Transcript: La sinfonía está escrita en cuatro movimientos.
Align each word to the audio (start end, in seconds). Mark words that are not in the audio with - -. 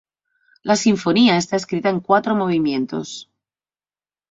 La 0.63 0.77
sinfonía 0.77 1.37
está 1.37 1.57
escrita 1.57 1.87
en 1.89 1.99
cuatro 1.99 2.33
movimientos. 2.35 3.29